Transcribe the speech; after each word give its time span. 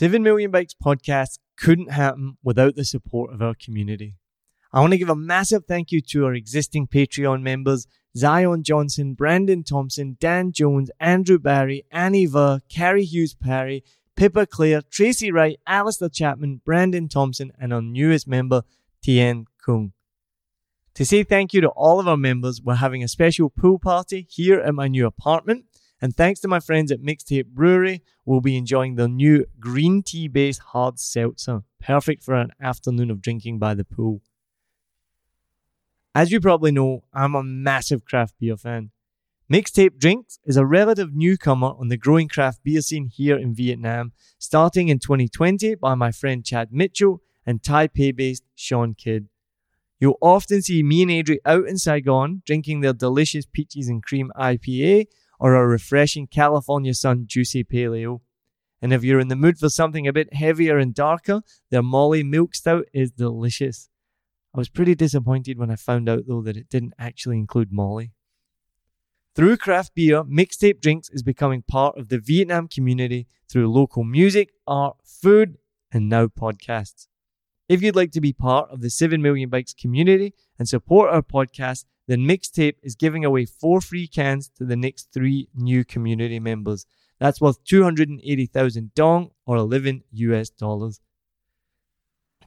7 0.00 0.22
Million 0.22 0.50
Bikes 0.50 0.72
podcast 0.72 1.40
couldn't 1.58 1.90
happen 1.90 2.38
without 2.42 2.74
the 2.74 2.86
support 2.86 3.34
of 3.34 3.42
our 3.42 3.52
community. 3.52 4.16
I 4.72 4.80
want 4.80 4.94
to 4.94 4.98
give 4.98 5.10
a 5.10 5.14
massive 5.14 5.66
thank 5.66 5.92
you 5.92 6.00
to 6.00 6.24
our 6.24 6.32
existing 6.32 6.86
Patreon 6.86 7.42
members 7.42 7.86
Zion 8.16 8.62
Johnson, 8.62 9.12
Brandon 9.12 9.62
Thompson, 9.62 10.16
Dan 10.18 10.52
Jones, 10.52 10.90
Andrew 11.00 11.38
Barry, 11.38 11.84
Annie 11.90 12.24
Ver, 12.24 12.60
Carrie 12.70 13.04
Hughes 13.04 13.34
Parry, 13.34 13.84
Pippa 14.16 14.46
Clare, 14.46 14.80
Tracy 14.80 15.30
Wright, 15.30 15.60
Alistair 15.66 16.08
Chapman, 16.08 16.62
Brandon 16.64 17.06
Thompson, 17.06 17.52
and 17.60 17.70
our 17.70 17.82
newest 17.82 18.26
member, 18.26 18.62
Tien 19.02 19.44
Kung. 19.62 19.92
To 20.94 21.04
say 21.04 21.24
thank 21.24 21.52
you 21.52 21.60
to 21.60 21.68
all 21.68 22.00
of 22.00 22.08
our 22.08 22.16
members, 22.16 22.62
we're 22.62 22.76
having 22.76 23.04
a 23.04 23.08
special 23.08 23.50
pool 23.50 23.78
party 23.78 24.26
here 24.30 24.60
at 24.60 24.74
my 24.74 24.88
new 24.88 25.06
apartment. 25.06 25.66
And 26.02 26.16
thanks 26.16 26.40
to 26.40 26.48
my 26.48 26.60
friends 26.60 26.90
at 26.90 27.02
Mixtape 27.02 27.46
Brewery, 27.46 28.02
we'll 28.24 28.40
be 28.40 28.56
enjoying 28.56 28.94
the 28.94 29.08
new 29.08 29.44
green 29.58 30.02
tea 30.02 30.28
based 30.28 30.60
hard 30.60 30.98
seltzer, 30.98 31.62
perfect 31.80 32.22
for 32.22 32.34
an 32.34 32.52
afternoon 32.60 33.10
of 33.10 33.20
drinking 33.20 33.58
by 33.58 33.74
the 33.74 33.84
pool. 33.84 34.22
As 36.14 36.32
you 36.32 36.40
probably 36.40 36.72
know, 36.72 37.04
I'm 37.12 37.34
a 37.34 37.42
massive 37.42 38.04
craft 38.04 38.34
beer 38.40 38.56
fan. 38.56 38.90
Mixtape 39.52 39.98
Drinks 39.98 40.38
is 40.44 40.56
a 40.56 40.64
relative 40.64 41.12
newcomer 41.12 41.72
on 41.78 41.88
the 41.88 41.96
growing 41.96 42.28
craft 42.28 42.62
beer 42.62 42.80
scene 42.80 43.06
here 43.06 43.36
in 43.36 43.54
Vietnam, 43.54 44.12
starting 44.38 44.88
in 44.88 45.00
2020 45.00 45.74
by 45.74 45.94
my 45.94 46.12
friend 46.12 46.44
Chad 46.44 46.72
Mitchell 46.72 47.20
and 47.44 47.60
Taipei 47.60 48.14
based 48.14 48.44
Sean 48.54 48.94
Kidd. 48.94 49.28
You'll 49.98 50.18
often 50.22 50.62
see 50.62 50.82
me 50.82 51.02
and 51.02 51.10
Adri 51.10 51.38
out 51.44 51.66
in 51.66 51.76
Saigon 51.76 52.42
drinking 52.46 52.80
their 52.80 52.92
delicious 52.92 53.44
peaches 53.44 53.88
and 53.88 54.02
cream 54.02 54.32
IPA 54.36 55.06
or 55.40 55.54
a 55.54 55.66
refreshing 55.66 56.26
California 56.26 56.94
Sun 56.94 57.24
Juicy 57.26 57.64
Pale 57.64 57.94
Ale. 57.94 58.22
And 58.82 58.92
if 58.92 59.02
you're 59.02 59.20
in 59.20 59.28
the 59.28 59.36
mood 59.36 59.58
for 59.58 59.68
something 59.68 60.06
a 60.06 60.12
bit 60.12 60.34
heavier 60.34 60.78
and 60.78 60.94
darker, 60.94 61.42
their 61.70 61.82
Molly 61.82 62.22
Milk 62.22 62.54
Stout 62.54 62.84
is 62.92 63.10
delicious. 63.10 63.88
I 64.54 64.58
was 64.58 64.68
pretty 64.68 64.94
disappointed 64.94 65.58
when 65.58 65.70
I 65.70 65.76
found 65.76 66.08
out, 66.08 66.24
though, 66.26 66.42
that 66.42 66.56
it 66.56 66.68
didn't 66.68 66.94
actually 66.98 67.38
include 67.38 67.72
Molly. 67.72 68.12
Through 69.34 69.58
craft 69.58 69.94
beer, 69.94 70.24
Mixtape 70.24 70.80
Drinks 70.80 71.08
is 71.08 71.22
becoming 71.22 71.62
part 71.62 71.96
of 71.96 72.08
the 72.08 72.18
Vietnam 72.18 72.68
community 72.68 73.26
through 73.48 73.72
local 73.72 74.04
music, 74.04 74.50
art, 74.66 74.96
food, 75.04 75.56
and 75.92 76.08
now 76.08 76.26
podcasts. 76.26 77.06
If 77.68 77.80
you'd 77.80 77.96
like 77.96 78.10
to 78.12 78.20
be 78.20 78.32
part 78.32 78.68
of 78.70 78.80
the 78.80 78.90
7 78.90 79.22
Million 79.22 79.48
Bikes 79.48 79.72
community 79.72 80.34
and 80.58 80.68
support 80.68 81.10
our 81.10 81.22
podcast, 81.22 81.84
then 82.10 82.26
Mixtape 82.26 82.74
is 82.82 82.96
giving 82.96 83.24
away 83.24 83.44
four 83.44 83.80
free 83.80 84.08
cans 84.08 84.50
to 84.56 84.64
the 84.64 84.74
next 84.74 85.12
three 85.12 85.48
new 85.54 85.84
community 85.84 86.40
members. 86.40 86.84
That's 87.20 87.40
worth 87.40 87.62
280,000 87.62 88.94
dong 88.96 89.30
or 89.46 89.56
11 89.56 90.02
US 90.10 90.50
dollars. 90.50 91.00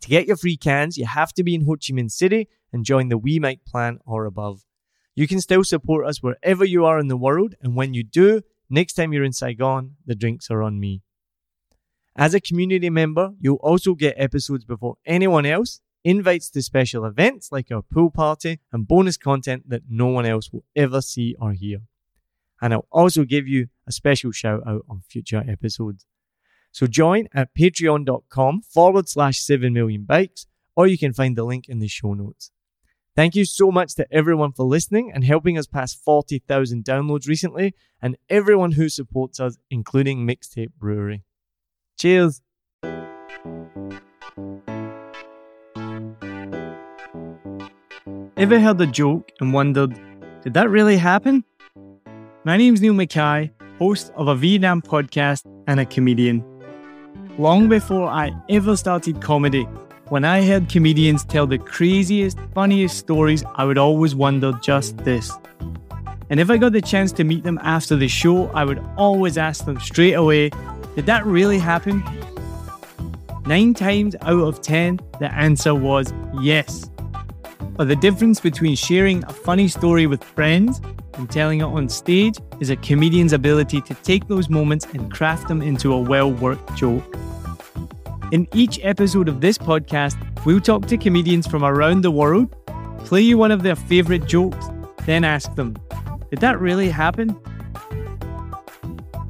To 0.02 0.09
get 0.09 0.28
your 0.28 0.36
free 0.36 0.58
cans, 0.58 0.97
you 0.97 1.05
have 1.05 1.31
to 1.36 1.44
be 1.44 1.55
in 1.55 1.64
Ho 1.64 1.75
Chi 1.75 1.94
Minh 1.94 2.11
City 2.11 2.50
and 2.73 2.83
join 2.83 3.08
the 3.08 3.17
We 3.17 3.39
Mic 3.39 3.64
plan 3.64 4.00
or 4.05 4.25
above. 4.25 4.66
You 5.16 5.30
can 5.30 5.39
still 5.39 5.64
support 5.64 6.05
us 6.08 6.22
wherever 6.22 6.66
you 6.66 6.83
are 6.83 7.00
in 7.00 7.08
the 7.08 7.16
world, 7.16 7.55
and 7.61 7.73
when 7.73 7.94
you 7.94 8.03
do, 8.03 8.42
next 8.70 8.95
time 8.95 9.14
you're 9.14 9.23
in 9.23 9.31
Saigon, 9.31 9.95
the 10.05 10.14
drinks 10.14 10.52
are 10.52 10.61
on 10.61 10.77
me. 10.77 11.03
As 12.17 12.33
a 12.33 12.42
community 12.42 12.89
member, 12.89 13.31
you'll 13.39 13.64
also 13.64 13.94
get 13.94 14.16
episodes 14.17 14.66
before 14.66 14.98
anyone 15.05 15.45
else, 15.45 15.80
invites 16.04 16.50
to 16.52 16.62
special 16.62 17.06
events 17.06 17.52
like 17.52 17.72
our 17.72 17.82
pool 17.82 18.12
party, 18.12 18.59
and 18.72 18.88
bonus 18.88 19.18
content 19.18 19.70
that 19.70 19.84
no 19.90 20.08
one 20.08 20.26
else 20.26 20.52
will 20.52 20.66
ever 20.76 21.02
see 21.02 21.36
or 21.40 21.54
hear. 21.54 21.82
And 22.62 22.73
I'll 22.73 22.88
also 22.92 23.23
give 23.23 23.48
you 23.48 23.68
a 23.88 23.92
special 23.92 24.32
shout 24.32 24.62
out 24.66 24.86
on 24.90 25.02
future 25.10 25.44
episodes. 25.48 26.06
So 26.72 26.88
join 26.88 27.28
at 27.34 27.54
patreon.com 27.54 28.62
forward 28.62 29.08
slash 29.08 29.40
7 29.40 29.72
million 29.73 30.04
bikes, 30.06 30.48
or 30.76 30.88
you 30.88 30.98
can 30.98 31.14
find 31.14 31.38
the 31.38 31.44
link 31.44 31.70
in 31.70 31.80
the 31.80 31.88
show 31.88 32.14
notes. 32.14 32.52
Thank 33.16 33.36
you 33.36 33.45
so 33.45 33.72
much 33.72 33.94
to 33.95 34.12
everyone 34.12 34.54
for 34.54 34.66
listening 34.66 35.12
and 35.14 35.23
helping 35.23 35.56
us 35.56 35.67
pass 35.67 35.94
40,000 35.94 36.83
downloads 36.83 37.27
recently, 37.27 37.76
and 38.02 38.17
everyone 38.27 38.72
who 38.72 38.89
supports 38.89 39.39
us, 39.39 39.58
including 39.70 40.26
Mixtape 40.26 40.72
Brewery. 40.80 41.23
Cheers! 41.98 42.42
Ever 48.43 48.59
heard 48.59 48.81
a 48.81 48.87
joke 48.87 49.31
and 49.39 49.54
wondered, 49.54 49.98
did 50.42 50.54
that 50.55 50.70
really 50.70 50.98
happen? 50.98 51.45
My 52.43 52.58
name's 52.58 52.81
Niall 52.81 52.93
Mackay, 52.93 53.49
host 53.80 54.11
of 54.17 54.27
a 54.27 54.36
Vietnam 54.36 54.81
podcast 54.81 55.45
and 55.65 55.80
a 55.80 55.86
comedian. 55.86 56.43
Long 57.37 57.70
before 57.70 58.09
I 58.09 58.33
ever 58.49 58.76
started 58.76 59.21
comedy, 59.21 59.64
when 60.09 60.26
I 60.26 60.43
heard 60.43 60.67
comedians 60.67 61.23
tell 61.23 61.48
the 61.48 61.58
craziest, 61.58 62.37
funniest 62.53 62.98
stories, 62.98 63.45
I 63.55 63.64
would 63.64 63.77
always 63.77 64.14
wonder 64.14 64.52
just 64.61 64.98
this. 64.98 65.32
And 66.30 66.37
if 66.37 66.49
I 66.49 66.58
got 66.58 66.73
the 66.73 66.82
chance 66.82 67.14
to 67.14 67.23
meet 67.23 67.43
them 67.43 67.59
after 67.61 67.95
the 67.95 68.09
show, 68.09 68.48
I 68.48 68.65
would 68.65 68.83
always 68.98 69.37
ask 69.37 69.64
them 69.64 69.80
straight 69.80 70.15
away, 70.15 70.49
Did 70.98 71.05
that 71.05 71.26
really 71.26 71.59
happen? 71.59 72.03
Nine 73.45 73.73
times 73.73 74.17
out 74.23 74.42
of 74.42 74.61
ten, 74.61 74.99
the 75.21 75.33
answer 75.33 75.73
was 75.73 76.14
yes. 76.42 76.89
But 77.76 77.88
the 77.88 77.95
difference 77.95 78.39
between 78.39 78.76
sharing 78.76 79.23
a 79.23 79.34
funny 79.34 79.67
story 79.67 80.06
with 80.06 80.23
friends 80.23 80.80
and 81.16 81.30
telling 81.30 81.61
it 81.61 81.64
on 81.64 81.89
stage 81.89 82.38
is 82.60 82.70
a 82.70 82.76
comedian's 82.76 83.34
ability 83.34 83.82
to 83.82 83.95
take 83.95 84.28
those 84.28 84.48
moments 84.48 84.86
and 84.94 85.11
craft 85.11 85.48
them 85.48 85.61
into 85.61 85.92
a 85.92 86.00
well 86.00 86.32
worked 86.32 86.76
joke. 86.76 87.04
In 88.32 88.48
each 88.54 88.80
episode 88.83 89.28
of 89.28 89.42
this 89.42 89.58
podcast, 89.58 90.16
we'll 90.45 90.62
talk 90.62 90.86
to 90.88 90.98
comedians 90.98 91.48
from 91.48 91.64
around 91.64 92.02
the 92.02 92.12
world, 92.12 92.52
play 93.06 93.22
you 93.22 93.38
one 93.38 93.52
of 93.52 93.64
their 93.64 93.76
favorite 93.76 94.28
jokes, 94.28 94.67
then 95.06 95.23
ask 95.23 95.54
them, 95.56 95.76
Did 96.30 96.39
that 96.42 96.60
really 96.60 96.89
happen? 96.89 97.36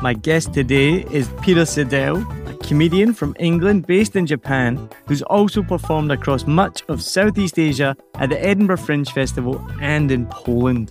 My 0.01 0.13
guest 0.13 0.53
today 0.53 1.05
is 1.11 1.29
Peter 1.41 1.65
Sidell, 1.65 2.25
comedian 2.63 3.13
from 3.13 3.35
England 3.39 3.85
based 3.85 4.15
in 4.15 4.25
Japan, 4.25 4.89
who's 5.07 5.21
also 5.23 5.61
performed 5.61 6.11
across 6.11 6.47
much 6.47 6.83
of 6.87 7.03
Southeast 7.03 7.59
Asia 7.59 7.95
at 8.15 8.29
the 8.29 8.43
Edinburgh 8.43 8.77
Fringe 8.77 9.11
Festival 9.11 9.63
and 9.81 10.09
in 10.11 10.25
Poland. 10.27 10.89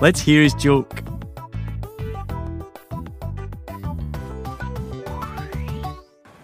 Let's 0.00 0.20
hear 0.20 0.42
his 0.42 0.54
joke. 0.54 1.02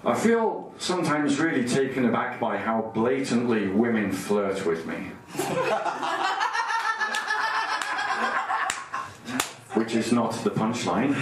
I 0.05 0.15
feel 0.15 0.73
sometimes 0.79 1.39
really 1.39 1.69
taken 1.69 2.07
aback 2.07 2.41
by 2.41 2.57
how 2.57 2.91
blatantly 2.95 3.69
women 3.69 4.11
flirt 4.11 4.65
with 4.67 4.87
me. 4.87 5.13
Which 9.75 9.95
is 9.95 10.13
not 10.13 10.33
the 10.43 10.51
punchline. 10.51 11.15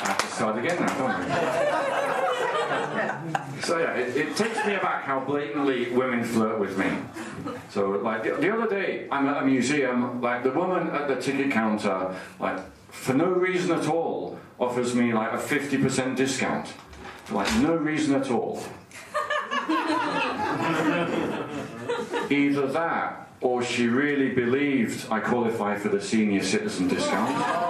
I 0.00 0.06
have 0.06 0.18
to 0.18 0.27
start 0.38 0.56
again 0.56 0.80
now, 0.80 0.98
don't 0.98 1.10
I? 1.10 1.18
So 3.62 3.78
yeah, 3.78 3.94
it, 3.94 4.16
it 4.16 4.36
takes 4.36 4.64
me 4.64 4.74
aback 4.74 5.02
how 5.02 5.18
blatantly 5.20 5.90
women 5.90 6.24
flirt 6.24 6.60
with 6.60 6.78
me. 6.78 6.90
So 7.70 7.90
like 7.90 8.22
the, 8.22 8.34
the 8.34 8.54
other 8.54 8.68
day, 8.68 9.08
I'm 9.10 9.26
at 9.26 9.42
a 9.42 9.44
museum. 9.44 10.22
Like 10.22 10.44
the 10.44 10.52
woman 10.52 10.88
at 10.90 11.08
the 11.08 11.16
ticket 11.16 11.50
counter, 11.50 12.14
like 12.38 12.60
for 12.90 13.14
no 13.14 13.26
reason 13.26 13.72
at 13.72 13.88
all, 13.88 14.38
offers 14.58 14.94
me 14.94 15.12
like 15.12 15.32
a 15.32 15.38
fifty 15.38 15.76
percent 15.76 16.16
discount. 16.16 16.72
Like 17.30 17.52
no 17.56 17.74
reason 17.74 18.14
at 18.14 18.30
all. 18.30 18.62
Either 22.30 22.66
that, 22.68 23.28
or 23.40 23.62
she 23.62 23.88
really 23.88 24.30
believed 24.30 25.10
I 25.10 25.20
qualify 25.20 25.76
for 25.76 25.88
the 25.88 26.00
senior 26.00 26.42
citizen 26.42 26.88
discount. 26.88 27.67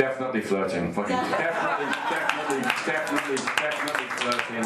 Definitely 0.00 0.40
flirting. 0.40 0.92
Fucking 0.94 1.14
definitely, 1.14 1.92
definitely, 2.08 2.62
definitely, 2.86 3.36
definitely 3.36 4.06
flirting. 4.16 4.62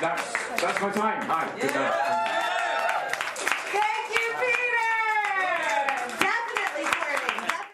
That's 0.00 0.32
that's 0.62 0.80
my 0.80 0.90
time. 0.90 1.22
Hi. 1.26 1.50
Good 1.60 1.74
night. 1.74 1.92
Thank 3.74 4.06
you, 4.14 4.28
Peter! 4.38 4.92
Definitely 6.20 6.84
flirting. 6.84 7.66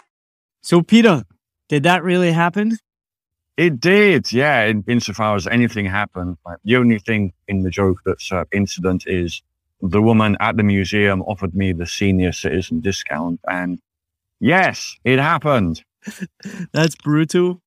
So, 0.63 0.81
Peter, 0.81 1.25
did 1.69 1.83
that 1.83 2.03
really 2.03 2.33
happen? 2.33 2.79
It 3.59 3.79
did, 3.79 4.33
yeah. 4.33 4.65
In, 4.65 4.85
insofar 4.89 5.37
as 5.37 5.47
anything 5.47 5.85
happened, 5.85 6.39
like 6.47 6.57
the 6.65 6.77
only 6.77 6.99
thing 6.99 7.35
in 7.47 7.61
the 7.61 7.69
joke 7.69 7.99
that's 8.07 8.33
uh, 8.33 8.45
incident 8.55 9.05
is 9.07 9.43
the 9.83 10.01
woman 10.01 10.39
at 10.41 10.57
the 10.57 10.63
museum 10.63 11.21
offered 11.25 11.55
me 11.55 11.75
the 11.75 11.85
senior 11.85 12.33
citizen 12.33 12.81
discount, 12.81 13.39
and 13.51 13.79
yes, 14.41 14.97
it 15.05 15.19
happened. 15.19 15.83
That's 16.73 16.97
brutal. 16.97 17.63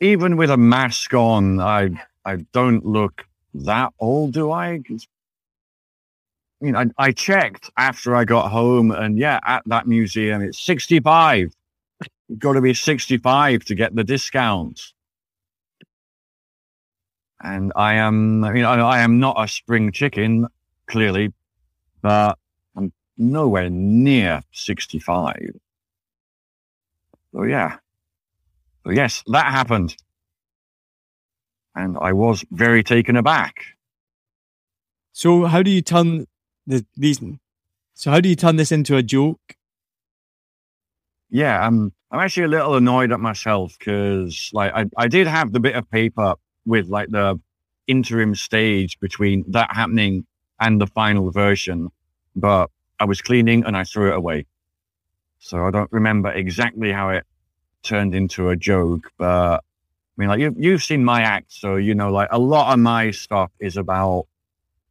Even 0.00 0.36
with 0.36 0.50
a 0.50 0.56
mask 0.56 1.12
on, 1.12 1.60
I 1.60 1.90
I 2.24 2.36
don't 2.52 2.84
look 2.84 3.26
that 3.54 3.92
old, 3.98 4.32
do 4.32 4.50
I? 4.50 4.80
you 6.60 6.72
know, 6.72 6.78
I, 6.78 6.86
I 6.98 7.12
checked 7.12 7.70
after 7.76 8.16
I 8.16 8.24
got 8.24 8.50
home, 8.50 8.90
and 8.90 9.18
yeah, 9.18 9.40
at 9.44 9.62
that 9.66 9.86
museum, 9.86 10.42
it's 10.42 10.58
65. 10.60 11.52
You've 12.28 12.38
got 12.38 12.54
to 12.54 12.60
be 12.60 12.74
65 12.74 13.64
to 13.64 13.74
get 13.74 13.94
the 13.94 14.04
discount. 14.04 14.80
And 17.42 17.72
I 17.76 17.94
am, 17.94 18.44
you 18.54 18.62
know, 18.62 18.86
I 18.86 19.00
am 19.00 19.20
not 19.20 19.36
a 19.38 19.46
spring 19.46 19.92
chicken, 19.92 20.46
clearly, 20.86 21.32
but 22.02 22.38
I'm 22.74 22.92
nowhere 23.18 23.68
near 23.70 24.42
65. 24.52 25.52
So 27.36 27.42
yeah. 27.42 27.76
So 28.84 28.92
yes, 28.92 29.22
that 29.26 29.46
happened. 29.46 29.94
And 31.74 31.98
I 32.00 32.14
was 32.14 32.44
very 32.50 32.82
taken 32.82 33.16
aback. 33.16 33.56
So 35.12 35.44
how 35.44 35.62
do 35.62 35.70
you 35.70 35.82
turn 35.82 36.26
the 36.66 36.86
these? 36.96 37.20
So 37.94 38.10
how 38.10 38.20
do 38.20 38.28
you 38.28 38.36
turn 38.36 38.56
this 38.56 38.72
into 38.72 38.96
a 38.96 39.02
joke? 39.02 39.56
Yeah, 41.28 41.66
I'm 41.66 41.92
I'm 42.10 42.20
actually 42.20 42.44
a 42.44 42.48
little 42.48 42.76
annoyed 42.76 43.12
at 43.12 43.20
myself 43.20 43.76
because 43.78 44.50
like 44.54 44.72
I, 44.74 44.86
I 44.96 45.08
did 45.08 45.26
have 45.26 45.52
the 45.52 45.60
bit 45.60 45.74
of 45.74 45.90
paper 45.90 46.36
with 46.64 46.88
like 46.88 47.10
the 47.10 47.38
interim 47.86 48.34
stage 48.34 48.98
between 48.98 49.44
that 49.48 49.74
happening 49.74 50.24
and 50.58 50.80
the 50.80 50.86
final 50.86 51.30
version, 51.30 51.90
but 52.34 52.70
I 52.98 53.04
was 53.04 53.20
cleaning 53.20 53.64
and 53.66 53.76
I 53.76 53.84
threw 53.84 54.10
it 54.12 54.16
away. 54.16 54.46
So 55.38 55.66
I 55.66 55.70
don't 55.70 55.90
remember 55.92 56.30
exactly 56.32 56.92
how 56.92 57.10
it 57.10 57.24
turned 57.82 58.14
into 58.14 58.48
a 58.48 58.56
joke, 58.56 59.10
but 59.18 59.58
I 59.58 59.60
mean, 60.16 60.28
like 60.28 60.40
you've, 60.40 60.54
you've 60.58 60.82
seen 60.82 61.04
my 61.04 61.22
act. 61.22 61.52
So, 61.52 61.76
you 61.76 61.94
know, 61.94 62.10
like 62.10 62.28
a 62.30 62.38
lot 62.38 62.72
of 62.72 62.78
my 62.80 63.10
stuff 63.10 63.50
is 63.60 63.76
about 63.76 64.26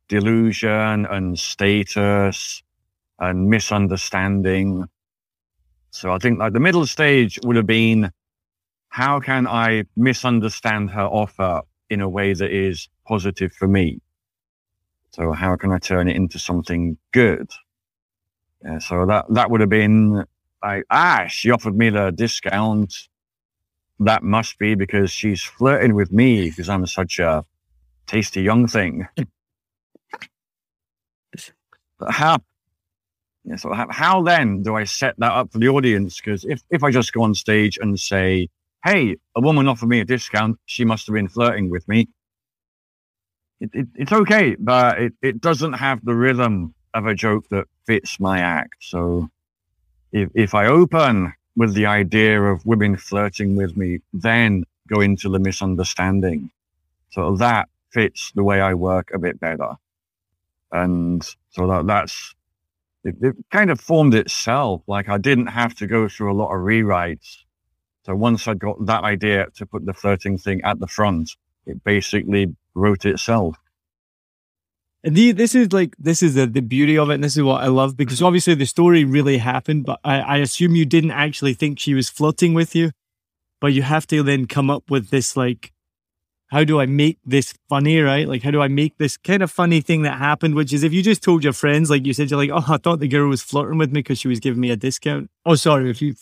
delusion 0.07 1.05
and 1.05 1.37
status 1.37 2.63
and 3.19 3.49
misunderstanding. 3.49 4.85
So 5.89 6.11
I 6.11 6.19
think 6.19 6.39
like 6.39 6.53
the 6.53 6.59
middle 6.59 6.85
stage 6.85 7.39
would 7.43 7.55
have 7.55 7.65
been, 7.65 8.11
how 8.89 9.19
can 9.19 9.47
I 9.47 9.85
misunderstand 9.95 10.91
her 10.91 11.05
offer 11.05 11.61
in 11.89 12.01
a 12.01 12.09
way 12.09 12.33
that 12.33 12.51
is 12.51 12.87
positive 13.07 13.51
for 13.53 13.67
me? 13.67 13.99
So 15.11 15.31
how 15.31 15.55
can 15.55 15.71
I 15.71 15.79
turn 15.79 16.07
it 16.07 16.15
into 16.15 16.37
something 16.37 16.97
good? 17.11 17.49
Yeah, 18.63 18.79
so 18.79 19.05
that, 19.05 19.25
that 19.29 19.49
would 19.49 19.61
have 19.61 19.69
been 19.69 20.25
like, 20.65 20.83
ah, 20.89 21.25
she 21.27 21.51
offered 21.51 21.77
me 21.77 21.89
the 21.91 22.11
discount. 22.11 22.93
That 23.99 24.23
must 24.23 24.57
be 24.57 24.75
because 24.75 25.11
she's 25.11 25.43
flirting 25.43 25.93
with 25.93 26.11
me 26.11 26.49
because 26.49 26.69
I'm 26.69 26.85
such 26.87 27.19
a 27.19 27.45
tasty 28.07 28.41
young 28.41 28.67
thing. 28.67 29.07
but 31.99 32.11
how, 32.11 32.39
yeah, 33.43 33.57
so 33.57 33.73
how, 33.73 33.87
how 33.91 34.23
then 34.23 34.63
do 34.63 34.75
I 34.75 34.85
set 34.85 35.15
that 35.19 35.31
up 35.31 35.51
for 35.51 35.59
the 35.59 35.69
audience? 35.69 36.19
Because 36.19 36.43
if, 36.45 36.61
if 36.71 36.83
I 36.83 36.89
just 36.89 37.13
go 37.13 37.21
on 37.21 37.35
stage 37.35 37.77
and 37.79 37.99
say, 37.99 38.49
hey, 38.83 39.17
a 39.35 39.41
woman 39.41 39.67
offered 39.67 39.89
me 39.89 39.99
a 39.99 40.05
discount, 40.05 40.57
she 40.65 40.83
must 40.83 41.05
have 41.05 41.13
been 41.13 41.27
flirting 41.27 41.69
with 41.69 41.87
me. 41.87 42.07
It, 43.59 43.69
it, 43.73 43.87
it's 43.95 44.11
okay, 44.11 44.55
but 44.59 44.99
it, 44.99 45.13
it 45.21 45.41
doesn't 45.41 45.73
have 45.73 46.03
the 46.03 46.15
rhythm 46.15 46.73
of 46.95 47.05
a 47.05 47.13
joke 47.13 47.45
that 47.49 47.65
fits 47.85 48.19
my 48.19 48.39
act. 48.39 48.75
So 48.81 49.29
if, 50.15 50.29
if 50.33 50.55
I 50.55 50.67
open 50.67 51.33
with 51.57 51.73
the 51.73 51.85
idea 51.87 52.41
of 52.41 52.65
women 52.65 52.95
flirting 52.95 53.57
with 53.57 53.75
me, 53.75 53.99
then 54.13 54.63
go 54.87 55.01
into 55.01 55.27
the 55.27 55.39
misunderstanding. 55.39 56.49
So 57.09 57.35
that 57.35 57.67
fits 57.91 58.31
the 58.33 58.43
way 58.43 58.61
I 58.61 58.75
work 58.75 59.11
a 59.13 59.19
bit 59.19 59.41
better. 59.41 59.73
And 60.71 61.21
so 61.49 61.67
that, 61.67 61.87
that's, 61.87 62.33
it, 63.03 63.15
it 63.21 63.35
kind 63.51 63.69
of 63.69 63.81
formed 63.81 64.13
itself. 64.15 64.81
Like 64.87 65.09
I 65.09 65.17
didn't 65.17 65.47
have 65.47 65.75
to 65.75 65.87
go 65.87 66.07
through 66.07 66.31
a 66.31 66.39
lot 66.41 66.55
of 66.55 66.61
rewrites. 66.61 67.39
So 68.05 68.15
once 68.15 68.47
I 68.47 68.53
got 68.53 68.85
that 68.85 69.03
idea 69.03 69.47
to 69.55 69.65
put 69.65 69.85
the 69.85 69.93
flirting 69.93 70.37
thing 70.37 70.61
at 70.63 70.79
the 70.79 70.87
front, 70.87 71.35
it 71.65 71.83
basically 71.83 72.55
wrote 72.73 73.05
itself. 73.05 73.57
And 75.05 75.15
the, 75.15 75.31
this 75.33 75.53
is 75.53 75.71
like 75.71 75.95
this 75.99 76.23
is 76.23 76.33
the, 76.33 76.47
the 76.47 76.61
beauty 76.63 76.97
of 76.97 77.11
it, 77.11 77.13
and 77.13 77.23
this 77.23 77.37
is 77.37 77.43
what 77.43 77.63
I 77.63 77.67
love 77.67 77.95
because 77.95 78.23
obviously 78.23 78.55
the 78.55 78.65
story 78.65 79.05
really 79.05 79.37
happened, 79.37 79.85
but 79.85 79.99
I, 80.03 80.19
I 80.19 80.37
assume 80.37 80.75
you 80.75 80.83
didn't 80.85 81.11
actually 81.11 81.53
think 81.53 81.77
she 81.79 81.93
was 81.93 82.09
flirting 82.09 82.55
with 82.55 82.75
you, 82.75 82.91
but 83.61 83.67
you 83.67 83.83
have 83.83 84.07
to 84.07 84.23
then 84.23 84.47
come 84.47 84.71
up 84.71 84.89
with 84.89 85.11
this 85.11 85.37
like, 85.37 85.71
how 86.47 86.63
do 86.63 86.79
I 86.79 86.87
make 86.87 87.19
this 87.23 87.53
funny, 87.69 87.99
right? 87.99 88.27
Like, 88.27 88.41
how 88.41 88.49
do 88.49 88.63
I 88.63 88.67
make 88.67 88.97
this 88.97 89.15
kind 89.15 89.43
of 89.43 89.51
funny 89.51 89.79
thing 89.79 90.01
that 90.01 90.17
happened? 90.17 90.55
Which 90.55 90.73
is 90.73 90.83
if 90.83 90.91
you 90.91 91.03
just 91.03 91.21
told 91.21 91.43
your 91.43 91.53
friends, 91.53 91.91
like 91.91 92.03
you 92.03 92.13
said, 92.13 92.31
you're 92.31 92.39
like, 92.39 92.49
oh, 92.51 92.73
I 92.73 92.77
thought 92.77 92.99
the 92.99 93.07
girl 93.07 93.27
was 93.29 93.43
flirting 93.43 93.77
with 93.77 93.91
me 93.91 93.99
because 93.99 94.17
she 94.17 94.27
was 94.27 94.39
giving 94.39 94.59
me 94.59 94.71
a 94.71 94.75
discount. 94.75 95.29
Oh, 95.45 95.53
sorry, 95.53 95.91
if 95.91 96.01
you, 96.01 96.15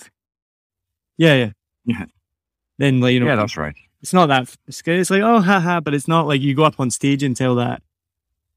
yeah, 1.18 1.36
yeah, 1.36 1.52
Yeah. 1.86 2.06
Then 2.80 3.00
like 3.00 3.14
you 3.14 3.22
know, 3.22 3.28
Yeah, 3.28 3.38
that's 3.38 3.56
right. 3.56 3.76
it's 4.02 4.12
not 4.14 4.26
that 4.28 4.54
scary. 4.70 5.00
It's 5.00 5.10
like 5.10 5.22
oh, 5.22 5.40
haha, 5.40 5.80
but 5.80 5.94
it's 5.94 6.08
not 6.10 6.28
like 6.28 6.42
you 6.42 6.54
go 6.54 6.64
up 6.64 6.82
on 6.82 6.92
stage 6.92 7.24
and 7.24 7.34
tell 7.34 7.56
that. 7.56 7.82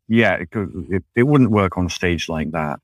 Yeah, 0.08 0.35
it, 0.35 0.50
could, 0.50 0.87
it, 0.91 1.05
it 1.14 1.23
wouldn't 1.25 1.50
work 1.50 1.76
on 1.76 1.88
stage 1.88 2.29
like 2.29 2.53
that. 2.53 2.81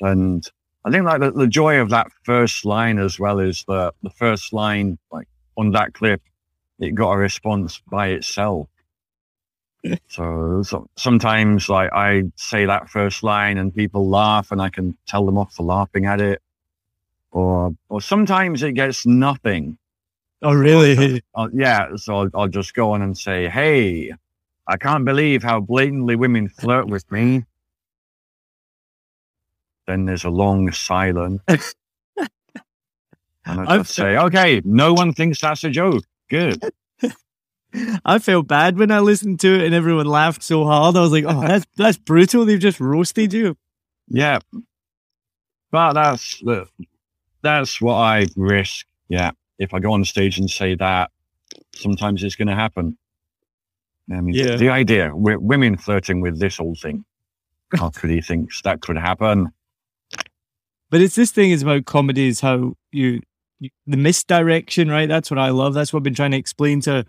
And 0.00 0.48
I 0.84 0.90
think 0.90 1.04
like 1.04 1.20
the, 1.20 1.32
the 1.32 1.46
joy 1.46 1.80
of 1.80 1.90
that 1.90 2.08
first 2.22 2.64
line 2.64 2.98
as 2.98 3.18
well 3.18 3.40
is 3.40 3.64
the, 3.66 3.92
the 4.02 4.10
first 4.10 4.52
line, 4.52 4.98
like 5.10 5.28
on 5.56 5.72
that 5.72 5.94
clip, 5.94 6.22
it 6.78 6.94
got 6.94 7.12
a 7.12 7.16
response 7.16 7.80
by 7.90 8.08
itself. 8.08 8.68
so, 10.08 10.62
so 10.62 10.88
sometimes 10.96 11.68
like 11.68 11.90
I 11.92 12.24
say 12.36 12.66
that 12.66 12.88
first 12.88 13.22
line 13.22 13.58
and 13.58 13.74
people 13.74 14.08
laugh 14.08 14.52
and 14.52 14.62
I 14.62 14.68
can 14.68 14.96
tell 15.06 15.26
them 15.26 15.38
off 15.38 15.54
for 15.54 15.64
laughing 15.64 16.06
at 16.06 16.20
it. 16.20 16.40
Or, 17.30 17.74
or 17.88 18.00
sometimes 18.00 18.62
it 18.62 18.72
gets 18.72 19.04
nothing. 19.04 19.76
Oh, 20.40 20.54
really? 20.54 21.22
Uh, 21.34 21.48
yeah. 21.52 21.96
So 21.96 22.16
I'll, 22.16 22.30
I'll 22.34 22.48
just 22.48 22.74
go 22.74 22.92
on 22.92 23.02
and 23.02 23.18
say, 23.18 23.48
Hey, 23.48 24.12
I 24.68 24.76
can't 24.76 25.06
believe 25.06 25.42
how 25.42 25.60
blatantly 25.60 26.14
women 26.14 26.50
flirt 26.50 26.88
with 26.88 27.10
me. 27.10 27.44
Then 29.86 30.04
there's 30.04 30.24
a 30.24 30.30
long 30.30 30.70
silence. 30.72 31.40
and 32.18 32.28
I 33.46 33.78
just 33.78 33.94
say, 33.94 34.18
okay, 34.18 34.60
no 34.66 34.92
one 34.92 35.14
thinks 35.14 35.40
that's 35.40 35.64
a 35.64 35.70
joke. 35.70 36.04
Good. 36.28 36.62
I 38.04 38.18
felt 38.18 38.46
bad 38.46 38.78
when 38.78 38.90
I 38.90 39.00
listened 39.00 39.40
to 39.40 39.54
it 39.54 39.64
and 39.64 39.74
everyone 39.74 40.04
laughed 40.04 40.42
so 40.42 40.64
hard. 40.64 40.96
I 40.96 41.00
was 41.00 41.12
like, 41.12 41.24
oh, 41.26 41.40
that's 41.40 41.66
that's 41.76 41.96
brutal. 41.96 42.44
They've 42.44 42.60
just 42.60 42.80
roasted 42.80 43.32
you. 43.32 43.56
Yeah. 44.08 44.40
But 45.70 45.94
that's 45.94 46.42
that's 47.42 47.80
what 47.80 47.94
I 47.94 48.26
risk. 48.36 48.86
Yeah. 49.08 49.30
If 49.58 49.72
I 49.72 49.78
go 49.78 49.92
on 49.92 50.04
stage 50.04 50.38
and 50.38 50.50
say 50.50 50.74
that, 50.74 51.10
sometimes 51.74 52.22
it's 52.22 52.36
going 52.36 52.48
to 52.48 52.54
happen. 52.54 52.98
I 54.10 54.20
mean, 54.20 54.34
Yeah. 54.34 54.56
the 54.56 54.70
idea, 54.70 55.10
women 55.14 55.76
flirting 55.76 56.20
with 56.20 56.38
this 56.38 56.56
whole 56.56 56.74
thing. 56.74 57.04
How 57.76 57.90
could 57.90 58.10
he 58.10 58.20
think 58.22 58.50
that 58.64 58.80
could 58.80 58.96
happen? 58.96 59.52
But 60.90 61.02
it's 61.02 61.16
this 61.16 61.30
thing 61.30 61.50
is 61.50 61.62
about 61.62 61.84
comedy 61.84 62.28
is 62.28 62.40
how 62.40 62.74
you, 62.92 63.20
you 63.60 63.70
the 63.86 63.98
misdirection, 63.98 64.88
right? 64.88 65.08
That's 65.08 65.30
what 65.30 65.38
I 65.38 65.50
love. 65.50 65.74
That's 65.74 65.92
what 65.92 65.98
I've 66.00 66.04
been 66.04 66.14
trying 66.14 66.30
to 66.30 66.38
explain 66.38 66.80
to 66.82 67.04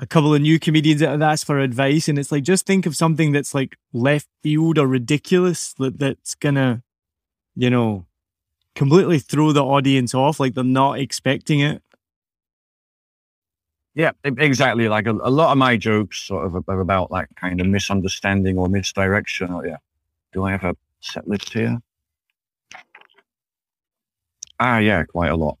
a 0.00 0.06
couple 0.06 0.34
of 0.34 0.40
new 0.40 0.58
comedians 0.58 1.00
that 1.00 1.10
have 1.10 1.20
asked 1.22 1.44
for 1.44 1.60
advice. 1.60 2.08
And 2.08 2.18
it's 2.18 2.32
like 2.32 2.44
just 2.44 2.64
think 2.66 2.86
of 2.86 2.96
something 2.96 3.32
that's 3.32 3.54
like 3.54 3.76
left 3.92 4.28
field 4.42 4.78
or 4.78 4.86
ridiculous 4.86 5.74
that, 5.74 5.98
that's 5.98 6.34
gonna, 6.34 6.82
you 7.54 7.68
know, 7.68 8.06
completely 8.74 9.18
throw 9.18 9.52
the 9.52 9.62
audience 9.62 10.14
off, 10.14 10.40
like 10.40 10.54
they're 10.54 10.64
not 10.64 10.98
expecting 10.98 11.60
it. 11.60 11.82
Yeah, 13.94 14.10
exactly. 14.24 14.88
Like 14.88 15.06
a, 15.06 15.12
a 15.12 15.30
lot 15.30 15.52
of 15.52 15.58
my 15.58 15.76
jokes 15.76 16.20
sort 16.22 16.46
of 16.46 16.68
are 16.68 16.80
about 16.80 17.10
like 17.10 17.28
kind 17.36 17.60
of 17.60 17.66
misunderstanding 17.68 18.58
or 18.58 18.68
misdirection. 18.68 19.48
Yeah. 19.64 19.76
Do 20.32 20.44
I 20.44 20.52
have 20.52 20.64
a 20.64 20.76
set 21.00 21.28
list 21.28 21.52
here? 21.52 21.78
Ah, 24.58 24.78
yeah, 24.78 25.04
quite 25.04 25.30
a 25.30 25.36
lot. 25.36 25.58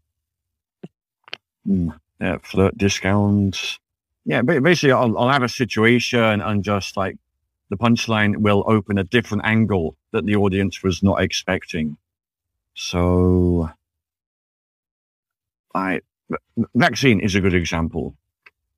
Hmm, 1.66 1.90
yeah, 2.20 2.38
flirt 2.42 2.76
discounts. 2.76 3.78
Yeah, 4.24 4.42
ba- 4.42 4.60
basically, 4.60 4.92
I'll, 4.92 5.16
I'll 5.18 5.28
have 5.30 5.42
a 5.42 5.48
situation 5.48 6.40
and 6.40 6.62
just 6.64 6.96
like 6.96 7.16
the 7.70 7.76
punchline 7.76 8.38
will 8.38 8.64
open 8.66 8.98
a 8.98 9.04
different 9.04 9.44
angle 9.46 9.96
that 10.12 10.26
the 10.26 10.36
audience 10.36 10.82
was 10.82 11.02
not 11.02 11.22
expecting. 11.22 11.96
So, 12.74 13.70
I 15.74 16.00
vaccine 16.74 17.20
is 17.20 17.34
a 17.34 17.40
good 17.40 17.54
example. 17.54 18.16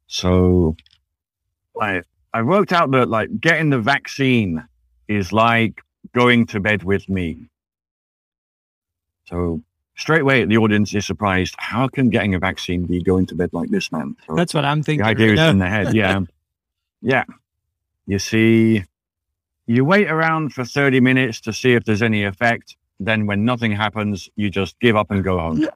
So, 0.06 0.76
I 1.80 2.02
I 2.32 2.42
worked 2.42 2.72
out 2.72 2.90
that 2.92 3.08
like 3.08 3.40
getting 3.40 3.70
the 3.70 3.78
vaccine 3.80 4.64
is 5.08 5.32
like 5.32 5.80
going 6.14 6.46
to 6.46 6.60
bed 6.60 6.82
with 6.84 7.08
me. 7.08 7.48
So 9.26 9.62
straight 9.96 10.22
away, 10.22 10.44
the 10.44 10.56
audience 10.58 10.94
is 10.94 11.06
surprised. 11.06 11.54
How 11.58 11.88
can 11.88 12.10
getting 12.10 12.34
a 12.34 12.38
vaccine 12.38 12.84
be 12.86 13.02
going 13.02 13.26
to 13.26 13.34
bed 13.34 13.50
like 13.52 13.70
this, 13.70 13.90
man? 13.90 14.16
So 14.26 14.34
That's 14.34 14.54
what 14.54 14.64
I'm 14.64 14.82
thinking. 14.82 15.04
the 15.04 15.08
thinking. 15.08 15.24
idea 15.24 15.26
right 15.28 15.32
is 15.34 15.38
now. 15.38 15.50
in 15.50 15.58
the 15.58 15.68
head. 15.68 15.94
Yeah, 15.94 16.20
yeah. 17.02 17.24
You 18.06 18.18
see, 18.20 18.84
you 19.66 19.84
wait 19.84 20.08
around 20.08 20.52
for 20.54 20.64
30 20.64 21.00
minutes 21.00 21.40
to 21.42 21.52
see 21.52 21.72
if 21.72 21.84
there's 21.84 22.02
any 22.02 22.22
effect. 22.24 22.76
Then 23.00 23.26
when 23.26 23.44
nothing 23.44 23.72
happens, 23.72 24.28
you 24.36 24.48
just 24.48 24.78
give 24.78 24.94
up 24.96 25.10
and 25.10 25.24
go 25.24 25.38
home. 25.38 25.66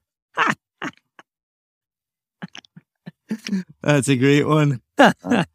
That's 3.82 4.08
a 4.08 4.16
great 4.16 4.46
one. 4.46 4.80
and 4.98 5.46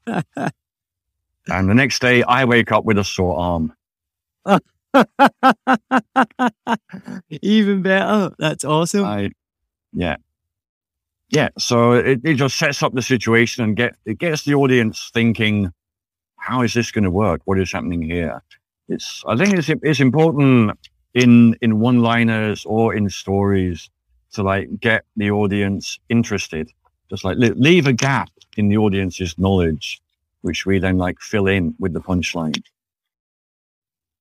the 1.48 1.74
next 1.74 2.00
day 2.00 2.24
I 2.24 2.46
wake 2.46 2.72
up 2.72 2.86
with 2.86 2.98
a 2.98 3.04
sore 3.04 3.38
arm. 3.38 3.74
Even 7.42 7.82
better. 7.82 8.32
That's 8.40 8.64
awesome. 8.64 9.04
I, 9.06 9.32
yeah. 9.94 10.18
Yeah. 11.30 11.50
So 11.58 11.94
it, 11.94 12.22
it 12.24 12.36
just 12.36 12.58
sets 12.58 12.84
up 12.84 12.94
the 12.94 13.02
situation 13.02 13.64
and 13.64 13.76
get 13.76 13.96
it 14.06 14.20
gets 14.20 14.44
the 14.44 14.54
audience 14.54 15.12
thinking, 15.14 15.72
how 16.38 16.62
is 16.62 16.74
this 16.74 16.92
going 16.92 17.04
to 17.04 17.12
work? 17.12 17.42
What 17.46 17.60
is 17.60 17.72
happening 17.72 18.02
here? 18.02 18.44
It's 18.88 19.24
I 19.28 19.36
think 19.36 19.58
it's 19.58 19.70
it's 19.70 20.00
important 20.00 20.78
in 21.14 21.56
in 21.62 21.80
one 21.80 22.02
liners 22.02 22.66
or 22.66 22.94
in 22.94 23.10
stories 23.10 23.90
to 24.34 24.44
like 24.44 24.80
get 24.80 25.06
the 25.16 25.32
audience 25.32 26.00
interested. 26.10 26.72
Just 27.10 27.24
like 27.24 27.38
leave 27.38 27.88
a 27.88 27.94
gap 27.94 28.30
in 28.58 28.70
the 28.70 28.78
audience's 28.78 29.38
knowledge, 29.38 30.02
which 30.42 30.66
we 30.66 30.80
then 30.80 30.98
like 30.98 31.20
fill 31.20 31.48
in 31.48 31.76
with 31.80 31.94
the 31.94 32.02
punchline. 32.02 32.64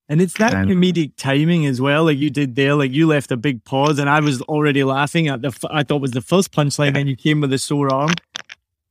And 0.09 0.21
it's 0.21 0.35
that 0.35 0.53
and, 0.53 0.71
comedic 0.71 1.12
timing 1.17 1.64
as 1.64 1.81
well, 1.81 2.05
like 2.05 2.19
you 2.19 2.29
did 2.29 2.57
there. 2.57 2.75
Like 2.75 2.93
you 2.93 3.07
left 3.07 3.33
a 3.33 3.38
big 3.38 3.64
pause, 3.64 3.99
and 3.99 4.11
I 4.11 4.21
was 4.21 4.43
already 4.43 4.85
laughing 4.85 5.29
at 5.29 5.41
the. 5.41 5.69
I 5.71 5.83
thought 5.83 6.03
was 6.03 6.11
the 6.11 6.21
first 6.21 6.53
punchline, 6.53 6.95
and 6.97 7.09
you 7.09 7.17
came 7.17 7.41
with 7.41 7.53
a 7.55 7.59
sore 7.59 7.93
arm, 7.93 8.11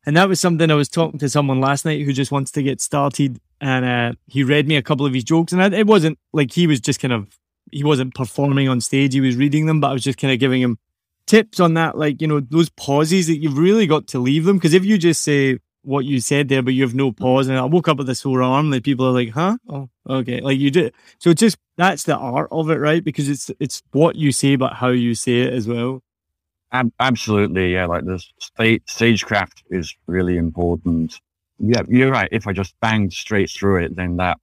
and 0.08 0.18
that 0.18 0.28
was 0.28 0.40
something 0.40 0.72
I 0.72 0.76
was 0.76 0.90
talking 0.90 1.20
to 1.20 1.30
someone 1.30 1.62
last 1.62 1.86
night 1.86 2.02
who 2.02 2.14
just 2.14 2.32
wants 2.32 2.50
to 2.52 2.64
get 2.64 2.82
started, 2.82 3.40
and 3.62 3.86
uh, 3.86 4.14
he 4.26 4.44
read 4.44 4.68
me 4.68 4.76
a 4.76 4.82
couple 4.82 5.06
of 5.06 5.14
his 5.14 5.24
jokes, 5.24 5.54
and 5.54 5.62
I, 5.62 5.68
it 5.78 5.86
wasn't 5.86 6.18
like 6.34 6.52
he 6.52 6.66
was 6.66 6.80
just 6.80 7.00
kind 7.00 7.14
of 7.14 7.38
he 7.72 7.84
wasn't 7.84 8.16
performing 8.16 8.68
on 8.68 8.82
stage; 8.82 9.14
he 9.14 9.22
was 9.22 9.36
reading 9.36 9.68
them, 9.68 9.80
but 9.80 9.92
I 9.92 9.94
was 9.94 10.04
just 10.04 10.18
kind 10.18 10.34
of 10.34 10.40
giving 10.40 10.64
him 10.64 10.80
tips 11.27 11.60
on 11.60 11.74
that, 11.75 11.98
like 11.98 12.22
you 12.22 12.27
know 12.27 12.39
those 12.39 12.70
pauses 12.70 13.27
that 13.27 13.38
you've 13.38 13.58
really 13.58 13.88
got 13.88 14.08
to 14.08 14.20
leave 14.20 14.46
them 14.46 14.58
because 14.58 14.74
if 14.74 14.86
you 14.86 14.98
just 14.98 15.22
say 15.24 15.60
what 15.84 16.06
you 16.06 16.20
said 16.20 16.50
there, 16.50 16.62
but 16.62 16.74
you 16.74 16.82
have 16.84 16.96
no 16.96 17.12
mm-hmm. 17.12 17.24
pause. 17.24 17.48
And 17.48 17.58
I 17.58 17.65
woke 17.65 17.88
up 17.88 17.98
with 17.98 18.10
a 18.10 18.15
sore 18.15 18.42
arm. 18.42 18.72
Like 18.72 18.84
people 18.84 19.06
are 19.06 19.12
like, 19.12 19.30
huh? 19.30 19.58
Oh, 19.70 19.89
okay. 20.10 20.42
Like 20.42 20.58
you 20.58 20.72
did. 20.72 20.94
So 21.20 21.30
it's 21.30 21.42
just, 21.42 21.58
that's 21.77 22.03
the 22.03 22.18
art 22.18 22.48
of 22.51 22.70
it, 22.70 22.77
right? 22.77 23.03
Because 23.03 23.30
it's, 23.30 23.51
it's 23.60 23.84
what 23.92 24.15
you 24.15 24.32
say, 24.32 24.56
but 24.56 24.74
how 24.74 24.89
you 24.89 25.13
say 25.13 25.42
it 25.42 25.53
as 25.53 25.68
well. 25.68 26.01
absolutely. 27.00 27.74
Yeah. 27.74 27.86
Like 27.86 28.06
the 28.06 28.24
stagecraft 28.88 29.63
is 29.70 29.96
really 30.08 30.38
important. 30.38 31.20
Yeah. 31.60 31.82
You're 31.88 32.12
right. 32.12 32.30
If 32.32 32.48
I 32.48 32.53
just 32.53 32.80
banged 32.80 33.13
straight 33.13 33.50
through 33.50 33.84
it, 33.84 33.96
then 33.96 34.18
that 34.18 34.39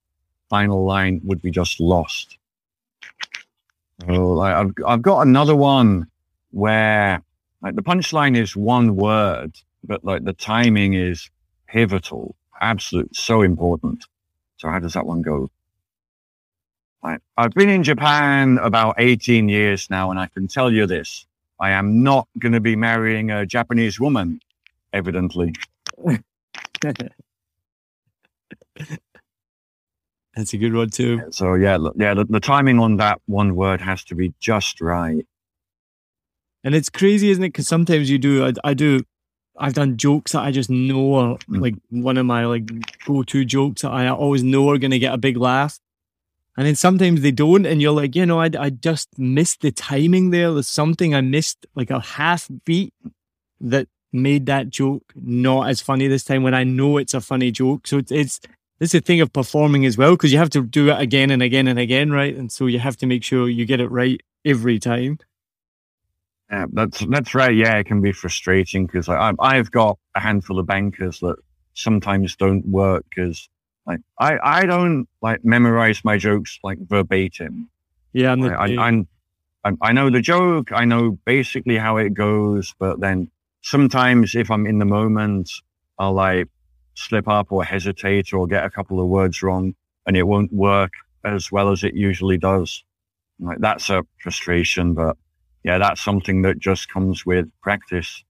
final 0.49 0.85
line 0.85 1.21
would 1.25 1.41
be 1.41 1.51
just 1.51 1.81
lost. 1.81 2.37
Oh, 4.09 4.41
I've, 4.41 4.73
I've 4.87 5.03
got 5.03 5.27
another 5.27 5.55
one 5.55 6.07
where 6.51 7.23
like 7.63 7.75
the 7.75 7.83
punchline 7.83 8.37
is 8.37 8.57
one 8.57 8.97
word 8.97 9.53
but 9.85 10.05
like 10.05 10.25
the 10.25 10.33
timing 10.33 10.95
is 10.95 11.31
pivotal, 11.69 12.37
absolute, 12.61 13.15
so 13.15 13.43
important. 13.43 14.05
So 14.59 14.69
how 14.69 14.79
does 14.79 14.93
that 14.95 15.07
one 15.07 15.23
go? 15.23 15.51
I, 17.03 17.17
I've 17.37 17.55
been 17.55 17.71
in 17.71 17.83
Japan 17.83 18.59
about 18.59 18.97
18 18.99 19.49
years 19.49 19.89
now, 19.89 20.11
and 20.11 20.21
I 20.21 20.27
can 20.27 20.49
tell 20.49 20.71
you 20.71 20.87
this. 20.87 21.27
I 21.59 21.71
am 21.71 22.03
not 22.03 22.29
going 22.39 22.53
to 22.53 22.61
be 22.61 22.77
marrying 22.77 23.31
a 23.31 23.47
Japanese 23.47 23.99
woman, 23.99 24.41
evidently. 24.93 25.55
That's 30.37 30.53
a 30.55 30.59
good 30.59 30.75
one 30.75 30.91
too. 30.91 31.25
So 31.31 31.55
yeah, 31.55 31.77
yeah, 31.97 32.15
the, 32.15 32.25
the 32.25 32.41
timing 32.41 32.79
on 32.79 32.97
that 32.97 33.21
one 33.27 33.57
word 33.57 33.81
has 33.81 34.05
to 34.05 34.15
be 34.15 34.33
just 34.41 34.81
right. 34.81 35.27
And 36.63 36.75
it's 36.75 36.91
crazy, 36.91 37.31
isn't 37.31 37.43
it? 37.43 37.49
Because 37.49 37.69
sometimes 37.69 38.11
you 38.11 38.19
do, 38.19 38.47
I, 38.47 38.53
I 38.65 38.75
do 38.75 39.03
I've 39.61 39.75
done 39.75 39.99
jokes 39.99 40.33
that 40.33 40.41
I 40.41 40.51
just 40.51 40.71
know 40.71 41.15
are 41.15 41.37
mm. 41.37 41.61
like 41.61 41.75
one 41.91 42.17
of 42.17 42.25
my 42.25 42.47
like 42.47 42.67
go-to 43.05 43.45
jokes 43.45 43.83
that 43.83 43.91
I 43.91 44.09
always 44.09 44.43
know 44.43 44.71
are 44.71 44.79
going 44.79 44.91
to 44.91 44.99
get 44.99 45.13
a 45.13 45.19
big 45.19 45.37
laugh. 45.37 45.79
And 46.57 46.67
then 46.67 46.77
sometimes 46.77 47.21
they 47.21 47.31
don't. 47.31 47.67
And 47.67 47.81
you're 47.81 47.93
like, 47.93 48.17
you 48.17 48.27
know, 48.27 48.41
I, 48.41 48.51
I 48.59 48.71
just 48.71 49.19
missed 49.19 49.61
the 49.61 49.71
timing 49.71 50.31
there. 50.31 50.53
There's 50.53 50.69
something 50.69 51.15
I 51.15 51.21
missed, 51.21 51.67
like 51.75 51.91
a 51.91 52.01
half 52.01 52.49
beat 52.65 52.95
that 53.61 53.87
made 54.13 54.47
that 54.47 54.71
joke 54.71 55.13
not 55.15 55.69
as 55.69 55.81
funny 55.81 56.09
this 56.09 56.25
time 56.25 56.43
when 56.43 56.55
I 56.55 56.65
know 56.65 56.97
it's 56.97 57.15
a 57.15 57.21
funny 57.21 57.51
joke. 57.51 57.87
So 57.87 57.99
it's, 57.99 58.11
it's 58.11 58.41
this 58.79 58.95
is 58.95 59.01
a 59.01 59.01
thing 59.01 59.21
of 59.21 59.33
performing 59.33 59.85
as 59.85 59.99
well, 59.99 60.13
because 60.13 60.33
you 60.33 60.39
have 60.39 60.51
to 60.51 60.63
do 60.63 60.89
it 60.91 60.99
again 60.99 61.31
and 61.31 61.43
again 61.43 61.69
and 61.69 61.79
again, 61.79 62.11
right? 62.11 62.35
And 62.35 62.51
so 62.51 62.67
you 62.67 62.79
have 62.79 62.97
to 62.99 63.07
make 63.07 63.23
sure 63.23 63.49
you 63.49 63.67
get 63.67 63.81
it 63.81 63.91
right 63.91 64.21
every 64.45 64.79
time. 64.79 65.19
Yeah, 66.51 66.67
that's 66.73 67.07
that's 67.07 67.35
right. 67.35 67.55
Yeah, 67.55 67.77
it 67.77 67.85
can 67.85 68.01
be 68.01 68.13
frustrating 68.13 68.87
because 68.87 69.09
like, 69.09 69.37
I've 69.39 69.71
got 69.71 69.99
a 70.17 70.21
handful 70.21 70.59
of 70.59 70.67
bankers 70.67 71.21
that 71.21 71.37
sometimes 71.75 72.35
don't 72.37 72.67
work 72.67 73.05
because 73.09 73.49
like 73.87 74.01
I 74.19 74.39
I 74.43 74.67
don't 74.67 75.07
like 75.23 75.45
memorize 75.45 76.05
my 76.05 76.19
jokes 76.19 76.59
like 76.65 76.79
verbatim. 76.81 77.71
Yeah, 78.13 78.33
I'm, 78.33 78.43
I, 78.43 78.77
I'm, 78.77 79.09
I'm 79.65 79.79
I 79.81 79.93
know 79.93 80.11
the 80.11 80.21
joke. 80.21 80.73
I 80.73 80.85
know 80.85 81.19
basically 81.25 81.77
how 81.77 81.99
it 81.99 82.15
goes, 82.15 82.75
but 82.81 82.99
then 82.99 83.31
sometimes 83.63 84.35
if 84.35 84.51
I'm 84.51 84.67
in 84.67 84.81
the 84.81 84.85
moment, 84.85 85.51
I'll 85.99 86.15
like 86.15 86.49
slip 86.95 87.29
up 87.29 87.53
or 87.53 87.65
hesitate 87.65 88.33
or 88.33 88.49
get 88.49 88.65
a 88.65 88.71
couple 88.71 89.01
of 89.01 89.07
words 89.07 89.41
wrong, 89.41 89.75
and 90.05 90.17
it 90.17 90.25
won't 90.25 90.53
work 90.53 90.93
as 91.25 91.53
well 91.53 91.71
as 91.71 91.85
it 91.85 91.95
usually 91.95 92.39
does. 92.39 92.83
Like 93.39 93.59
that's 93.59 93.89
a 93.89 94.03
frustration, 94.19 94.95
but 94.95 95.17
yeah, 95.65 95.79
that's 95.79 96.03
something 96.03 96.43
that 96.43 96.59
just 96.59 96.93
comes 96.93 97.27
with 97.27 97.49
practice. 97.63 98.25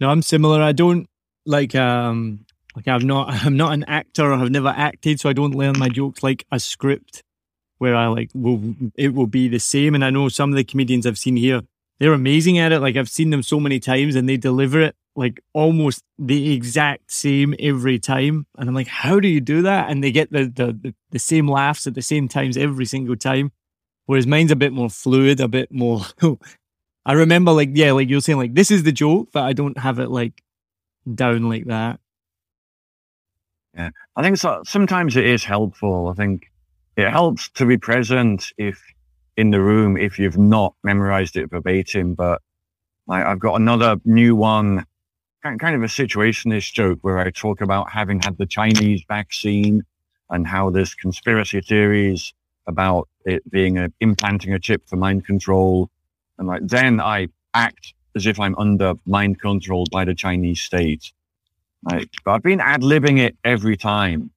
No, 0.00 0.10
I'm 0.10 0.22
similar. 0.22 0.62
I 0.62 0.72
don't 0.72 1.08
like 1.46 1.74
um 1.74 2.44
like 2.76 2.88
I've 2.88 3.04
not 3.04 3.28
I'm 3.44 3.56
not 3.56 3.72
an 3.72 3.84
actor 3.84 4.32
I've 4.32 4.50
never 4.50 4.68
acted, 4.68 5.20
so 5.20 5.28
I 5.28 5.32
don't 5.32 5.54
learn 5.54 5.78
my 5.78 5.88
jokes 5.88 6.22
like 6.22 6.46
a 6.50 6.60
script 6.60 7.22
where 7.78 7.94
I 7.94 8.06
like 8.08 8.30
will 8.34 8.74
it 8.96 9.14
will 9.14 9.26
be 9.26 9.48
the 9.48 9.60
same. 9.60 9.94
And 9.94 10.04
I 10.04 10.10
know 10.10 10.28
some 10.28 10.50
of 10.50 10.56
the 10.56 10.64
comedians 10.64 11.06
I've 11.06 11.18
seen 11.18 11.36
here, 11.36 11.62
they're 11.98 12.12
amazing 12.12 12.58
at 12.58 12.72
it. 12.72 12.80
Like 12.80 12.96
I've 12.96 13.08
seen 13.08 13.30
them 13.30 13.42
so 13.42 13.60
many 13.60 13.80
times 13.80 14.14
and 14.14 14.28
they 14.28 14.36
deliver 14.36 14.80
it 14.80 14.96
like 15.16 15.40
almost 15.52 16.04
the 16.18 16.52
exact 16.52 17.10
same 17.10 17.54
every 17.58 17.98
time. 17.98 18.46
And 18.56 18.68
I'm 18.68 18.74
like, 18.74 18.86
how 18.86 19.18
do 19.18 19.26
you 19.26 19.40
do 19.40 19.62
that? 19.62 19.90
And 19.90 20.02
they 20.02 20.12
get 20.12 20.30
the 20.32 20.44
the, 20.44 20.94
the 21.10 21.18
same 21.18 21.48
laughs 21.48 21.86
at 21.86 21.94
the 21.94 22.02
same 22.02 22.28
times 22.28 22.56
every 22.56 22.84
single 22.84 23.16
time. 23.16 23.52
Whereas 24.08 24.26
mine's 24.26 24.50
a 24.50 24.56
bit 24.56 24.72
more 24.72 24.88
fluid, 24.88 25.38
a 25.38 25.48
bit 25.48 25.70
more. 25.70 26.00
I 27.04 27.12
remember, 27.12 27.52
like, 27.52 27.68
yeah, 27.74 27.92
like 27.92 28.08
you're 28.08 28.22
saying, 28.22 28.38
like, 28.38 28.54
this 28.54 28.70
is 28.70 28.82
the 28.82 28.90
joke, 28.90 29.28
but 29.34 29.42
I 29.42 29.52
don't 29.52 29.76
have 29.76 29.98
it 29.98 30.10
like 30.10 30.42
down 31.14 31.50
like 31.50 31.66
that. 31.66 32.00
Yeah. 33.76 33.90
I 34.16 34.22
think 34.22 34.38
so, 34.38 34.62
sometimes 34.64 35.14
it 35.14 35.26
is 35.26 35.44
helpful. 35.44 36.08
I 36.08 36.14
think 36.14 36.50
it 36.96 37.10
helps 37.10 37.50
to 37.50 37.66
be 37.66 37.76
present 37.76 38.50
if 38.56 38.82
in 39.36 39.50
the 39.50 39.60
room, 39.60 39.98
if 39.98 40.18
you've 40.18 40.38
not 40.38 40.74
memorized 40.82 41.36
it 41.36 41.50
verbatim. 41.50 42.14
But 42.14 42.40
like, 43.06 43.26
I've 43.26 43.38
got 43.38 43.60
another 43.60 43.96
new 44.06 44.34
one, 44.34 44.86
kind 45.42 45.76
of 45.76 45.82
a 45.82 45.86
situationist 45.86 46.72
joke 46.72 47.00
where 47.02 47.18
I 47.18 47.28
talk 47.28 47.60
about 47.60 47.90
having 47.90 48.20
had 48.22 48.38
the 48.38 48.46
Chinese 48.46 49.02
vaccine 49.06 49.82
and 50.30 50.46
how 50.46 50.70
there's 50.70 50.94
conspiracy 50.94 51.60
theories 51.60 52.32
about 52.68 53.08
it 53.24 53.50
being 53.50 53.78
a, 53.78 53.90
implanting 53.98 54.52
a 54.52 54.60
chip 54.60 54.86
for 54.86 54.96
mind 54.96 55.26
control. 55.26 55.90
And 56.38 56.46
like, 56.46 56.64
then 56.64 57.00
I 57.00 57.28
act 57.54 57.94
as 58.14 58.26
if 58.26 58.38
I'm 58.38 58.56
under 58.56 58.94
mind 59.06 59.40
control 59.40 59.86
by 59.90 60.04
the 60.04 60.14
Chinese 60.14 60.60
state. 60.60 61.12
Like, 61.82 62.10
but 62.24 62.32
I've 62.32 62.42
been 62.42 62.60
ad 62.60 62.82
libbing 62.82 63.18
it 63.18 63.36
every 63.42 63.76
time. 63.76 64.30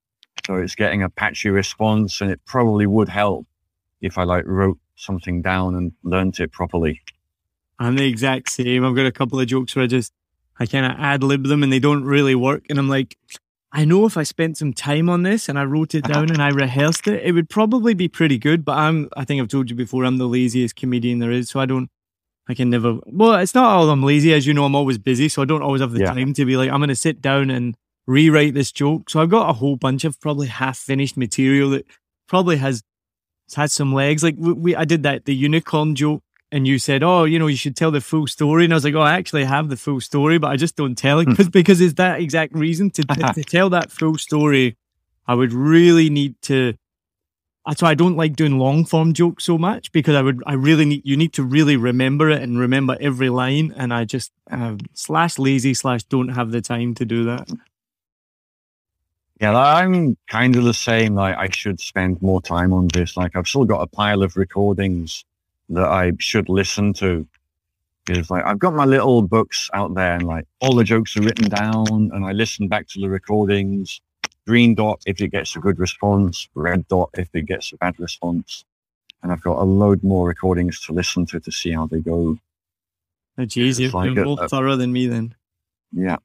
So 0.48 0.56
it's 0.56 0.76
getting 0.76 1.04
a 1.04 1.10
patchy 1.10 1.50
response 1.50 2.22
and 2.22 2.32
it 2.32 2.40
probably 2.46 2.88
would 2.88 3.10
help 3.10 3.46
if 4.02 4.18
I 4.18 4.24
like 4.24 4.46
wrote 4.48 4.80
something 4.96 5.42
down 5.42 5.76
and 5.76 5.92
learnt 6.04 6.40
it 6.40 6.52
properly. 6.52 7.02
I'm 7.78 7.96
the 7.96 8.08
exact 8.08 8.50
same. 8.50 8.86
I've 8.86 8.96
got 8.96 9.06
a 9.06 9.12
couple 9.12 9.40
of 9.40 9.48
jokes 9.48 9.76
where 9.76 9.84
I 9.84 9.88
just, 9.88 10.14
I 10.60 10.66
kind 10.66 10.86
of 10.86 10.94
ad 11.00 11.24
lib 11.24 11.46
them 11.46 11.64
and 11.64 11.74
they 11.74 11.80
don't 11.80 12.04
really 12.04 12.36
work. 12.36 12.66
And 12.70 12.80
I'm 12.80 12.90
like, 12.90 13.18
I 13.74 13.86
know 13.86 14.06
if 14.06 14.18
I 14.18 14.24
spent 14.24 14.58
some 14.58 14.74
time 14.74 15.10
on 15.10 15.24
this 15.24 15.48
and 15.48 15.58
I 15.58 15.64
wrote 15.64 15.96
it 15.96 16.04
down 16.04 16.30
and 16.30 16.42
I 16.42 16.50
rehearsed 16.50 17.08
it, 17.08 17.24
it 17.24 17.32
would 17.32 17.50
probably 17.50 17.94
be 17.94 18.10
pretty 18.10 18.38
good. 18.38 18.66
But 18.66 18.78
I'm, 18.78 19.10
I 19.16 19.24
think 19.24 19.42
I've 19.42 19.48
told 19.48 19.70
you 19.70 19.76
before, 19.76 20.04
I'm 20.04 20.18
the 20.18 20.28
laziest 20.28 20.76
comedian 20.76 21.20
there 21.20 21.32
is. 21.32 21.50
So 21.50 21.60
I 21.60 21.66
don't, 21.66 21.90
I 22.50 22.54
can 22.54 22.70
never, 22.70 23.00
well, 23.06 23.36
it's 23.36 23.56
not 23.56 23.66
all 23.66 23.90
I'm 23.90 24.04
lazy. 24.04 24.34
As 24.34 24.46
you 24.46 24.54
know, 24.54 24.66
I'm 24.66 24.76
always 24.76 24.98
busy. 24.98 25.30
So 25.30 25.42
I 25.42 25.46
don't 25.46 25.62
always 25.62 25.80
have 25.80 25.94
the 25.94 26.02
yeah. 26.02 26.14
time 26.14 26.34
to 26.34 26.46
be 26.46 26.58
like, 26.58 26.70
I'm 26.70 26.80
going 26.80 26.90
to 26.90 26.96
sit 26.96 27.22
down 27.22 27.50
and 27.50 27.76
rewrite 28.08 28.56
this 28.56 28.74
joke. 28.74 29.10
So 29.10 29.22
I've 29.22 29.30
got 29.30 29.50
a 29.50 29.54
whole 29.54 29.78
bunch 29.78 30.04
of 30.04 30.20
probably 30.20 30.48
half 30.48 30.78
finished 30.78 31.16
material 31.16 31.70
that 31.70 31.86
probably 32.28 32.58
has, 32.58 32.84
has 33.50 33.56
had 33.56 33.72
some 33.72 33.94
legs. 33.94 34.22
Like 34.22 34.36
we, 34.38 34.52
we 34.52 34.76
I 34.76 34.84
did 34.84 35.04
that, 35.04 35.24
the 35.24 35.36
unicorn 35.36 35.96
joke 35.96 36.24
and 36.52 36.68
you 36.68 36.80
said, 36.80 37.04
"Oh, 37.04 37.24
you 37.24 37.40
know, 37.40 37.48
you 37.48 37.56
should 37.56 37.76
tell 37.76 37.92
the 37.92 38.02
full 38.02 38.28
story," 38.28 38.66
and 38.66 38.74
I 38.74 38.76
was 38.76 38.84
like, 38.84 38.96
"Oh, 38.96 39.02
I 39.02 39.14
actually 39.14 39.46
have 39.46 39.70
the 39.70 39.78
full 39.78 40.02
story, 40.02 40.38
but 40.38 40.52
I 40.52 40.58
just 40.58 40.76
don't 40.76 40.96
tell 40.96 41.20
it 41.20 41.26
because 41.26 41.50
because 41.50 41.82
it's 41.82 41.96
that 41.96 42.20
exact 42.20 42.54
reason 42.54 42.92
to 42.92 43.04
to 43.36 43.44
tell 43.44 43.70
that 43.72 43.92
full 43.92 44.18
story. 44.18 44.78
I 45.28 45.36
would 45.36 45.54
really 45.54 46.10
need 46.10 46.42
to 46.44 46.74
that's 47.66 47.82
why 47.82 47.92
I 47.92 47.94
don't 47.94 48.18
like 48.18 48.36
doing 48.36 48.58
long 48.58 48.86
form 48.86 49.14
jokes 49.14 49.44
so 49.44 49.58
much 49.58 49.92
because 49.92 50.16
I 50.16 50.22
would 50.22 50.42
I 50.46 50.54
really 50.54 50.86
need 50.86 51.02
you 51.06 51.16
need 51.16 51.34
to 51.34 51.44
really 51.44 51.78
remember 51.78 52.30
it 52.30 52.42
and 52.42 52.60
remember 52.60 52.98
every 53.00 53.30
line, 53.30 53.74
and 53.78 53.94
I 53.94 54.06
just 54.06 54.32
um, 54.50 54.80
slash 54.94 55.38
lazy 55.38 55.74
slash 55.74 56.04
don't 56.04 56.30
have 56.30 56.52
the 56.52 56.62
time 56.62 56.96
to 56.96 57.06
do 57.06 57.26
that. 57.26 57.50
Yeah, 59.40 59.58
I'm 59.58 60.18
kind 60.28 60.56
of 60.56 60.64
the 60.64 60.74
same. 60.74 61.16
Like 61.16 61.36
I 61.38 61.50
should 61.50 61.80
spend 61.80 62.22
more 62.22 62.42
time 62.42 62.74
on 62.74 62.88
this. 62.88 63.16
Like 63.16 63.36
I've 63.36 63.48
still 63.48 63.66
got 63.66 63.82
a 63.82 63.88
pile 63.88 64.24
of 64.24 64.38
recordings 64.38 65.24
that 65.72 65.88
I 65.88 66.14
should 66.20 66.50
listen 66.50 66.94
to. 66.94 67.28
Because 68.06 68.30
like 68.30 68.46
I've 68.46 68.60
got 68.60 68.74
my 68.74 68.86
little 68.86 69.22
books 69.22 69.70
out 69.74 69.94
there 69.94 70.16
and 70.16 70.24
like 70.24 70.46
all 70.60 70.76
the 70.76 70.84
jokes 70.84 71.16
are 71.18 71.22
written 71.22 71.50
down 71.50 72.12
and 72.14 72.26
I 72.26 72.32
listen 72.32 72.68
back 72.68 72.88
to 72.90 73.00
the 73.00 73.10
recordings. 73.10 74.02
Green 74.48 74.74
dot 74.74 75.02
if 75.06 75.22
it 75.22 75.30
gets 75.30 75.56
a 75.56 75.60
good 75.60 75.80
response, 75.80 76.50
red 76.56 76.88
dot 76.88 77.10
if 77.14 77.30
it 77.34 77.46
gets 77.46 77.72
a 77.74 77.78
bad 77.78 78.00
response. 78.00 78.66
And 79.22 79.32
I've 79.32 79.44
got 79.44 79.60
a 79.60 79.64
load 79.64 80.04
more 80.04 80.28
recordings 80.28 80.82
to 80.86 80.94
listen 80.94 81.28
to 81.28 81.40
to 81.40 81.52
see 81.52 81.72
how 81.72 81.86
they 81.86 82.00
go. 82.00 82.38
Oh, 83.38 83.46
geez, 83.46 83.80
you're 83.80 83.92
like 83.92 84.18
a- 84.18 84.26
more 84.26 84.48
thorough 84.48 84.76
than 84.76 84.92
me 84.92 85.06
then. 85.06 85.36
Yeah. 85.92 86.18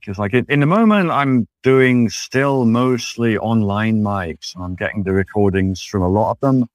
Because 0.00 0.18
like 0.18 0.32
in 0.32 0.46
in 0.48 0.60
the 0.60 0.66
moment, 0.66 1.10
I'm 1.10 1.46
doing 1.62 2.08
still 2.08 2.64
mostly 2.64 3.36
online 3.38 4.02
mics. 4.02 4.54
And 4.54 4.64
I'm 4.64 4.74
getting 4.74 5.02
the 5.02 5.12
recordings 5.12 5.82
from 5.82 6.02
a 6.02 6.08
lot 6.08 6.30
of 6.32 6.40
them, 6.40 6.68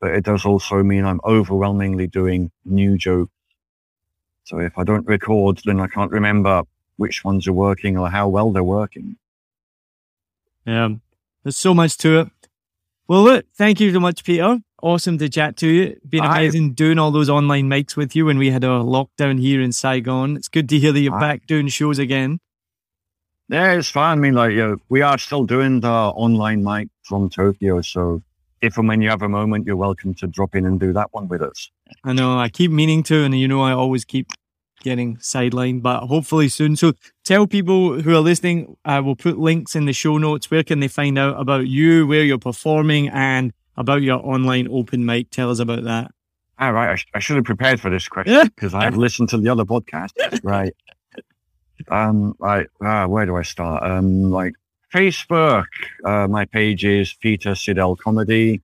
but 0.00 0.14
it 0.14 0.24
does 0.24 0.44
also 0.44 0.82
mean 0.82 1.04
I'm 1.04 1.20
overwhelmingly 1.24 2.06
doing 2.06 2.50
new 2.64 2.96
jokes. 2.96 3.32
So 4.44 4.58
if 4.58 4.76
I 4.76 4.84
don't 4.84 5.06
record, 5.06 5.60
then 5.64 5.78
I 5.78 5.86
can't 5.86 6.10
remember 6.10 6.62
which 6.96 7.24
ones 7.24 7.46
are 7.46 7.52
working 7.52 7.96
or 7.96 8.10
how 8.10 8.28
well 8.28 8.50
they're 8.50 8.64
working. 8.64 9.16
Yeah, 10.66 10.88
there's 11.42 11.56
so 11.56 11.74
much 11.74 11.96
to 11.98 12.20
it. 12.20 12.28
Well, 13.08 13.22
look, 13.22 13.46
thank 13.56 13.80
you 13.80 13.92
so 13.92 14.00
much, 14.00 14.24
Peter. 14.24 14.58
Awesome 14.82 15.18
to 15.18 15.28
chat 15.28 15.56
to 15.58 15.68
you. 15.68 16.00
Been 16.08 16.24
amazing 16.24 16.72
doing 16.72 16.98
all 16.98 17.10
those 17.10 17.28
online 17.28 17.68
mics 17.68 17.96
with 17.96 18.16
you 18.16 18.26
when 18.26 18.38
we 18.38 18.50
had 18.50 18.64
our 18.64 18.82
lockdown 18.82 19.38
here 19.38 19.60
in 19.60 19.72
Saigon. 19.72 20.36
It's 20.36 20.48
good 20.48 20.68
to 20.70 20.78
hear 20.78 20.92
that 20.92 21.00
you're 21.00 21.14
Aye. 21.16 21.20
back 21.20 21.46
doing 21.46 21.68
shows 21.68 21.98
again. 21.98 22.40
Yeah, 23.48 23.72
it's 23.72 23.90
fine. 23.90 24.18
I 24.18 24.20
mean, 24.20 24.34
like, 24.34 24.52
you 24.52 24.58
know, 24.58 24.76
we 24.88 25.02
are 25.02 25.18
still 25.18 25.44
doing 25.44 25.80
the 25.80 25.88
online 25.88 26.62
mic 26.62 26.88
from 27.02 27.28
Tokyo. 27.28 27.82
So 27.82 28.22
if 28.62 28.76
and 28.78 28.88
when 28.88 29.00
you 29.00 29.08
have 29.08 29.22
a 29.22 29.28
moment, 29.28 29.66
you're 29.66 29.76
welcome 29.76 30.14
to 30.14 30.26
drop 30.26 30.54
in 30.54 30.66
and 30.66 30.78
do 30.78 30.92
that 30.92 31.08
one 31.12 31.28
with 31.28 31.42
us. 31.42 31.70
I 32.04 32.12
know 32.12 32.38
I 32.38 32.48
keep 32.48 32.70
meaning 32.70 33.02
to, 33.04 33.24
and 33.24 33.38
you 33.38 33.48
know 33.48 33.62
I 33.62 33.72
always 33.72 34.04
keep 34.04 34.28
getting 34.82 35.16
sidelined, 35.16 35.82
but 35.82 36.06
hopefully 36.06 36.48
soon. 36.48 36.76
So 36.76 36.92
tell 37.24 37.46
people 37.46 38.00
who 38.00 38.14
are 38.14 38.20
listening, 38.20 38.76
I 38.84 39.00
will 39.00 39.16
put 39.16 39.38
links 39.38 39.76
in 39.76 39.84
the 39.86 39.92
show 39.92 40.18
notes. 40.18 40.50
Where 40.50 40.62
can 40.62 40.80
they 40.80 40.88
find 40.88 41.18
out 41.18 41.38
about 41.40 41.66
you, 41.66 42.06
where 42.06 42.22
you're 42.22 42.38
performing, 42.38 43.08
and 43.08 43.52
about 43.76 44.02
your 44.02 44.24
online 44.24 44.68
open 44.70 45.04
mic? 45.04 45.30
Tell 45.30 45.50
us 45.50 45.58
about 45.58 45.84
that. 45.84 46.10
All 46.58 46.72
right. 46.72 46.90
I, 46.90 46.94
sh- 46.96 47.06
I 47.14 47.18
should 47.18 47.36
have 47.36 47.44
prepared 47.46 47.80
for 47.80 47.90
this 47.90 48.06
question 48.08 48.46
because 48.54 48.74
I've 48.74 48.96
listened 48.96 49.30
to 49.30 49.38
the 49.38 49.48
other 49.48 49.64
podcast. 49.64 50.10
Right. 50.42 50.74
Um, 51.88 52.34
right. 52.38 52.66
Ah, 52.82 53.06
where 53.06 53.24
do 53.24 53.36
I 53.36 53.42
start? 53.42 53.82
Um, 53.82 54.30
like 54.30 54.52
Facebook, 54.92 55.66
uh, 56.04 56.26
my 56.26 56.44
page 56.44 56.84
is 56.84 57.14
Peter 57.14 57.54
Sidell 57.54 57.96
Comedy. 57.96 58.60